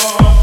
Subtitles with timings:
[0.00, 0.37] Oh.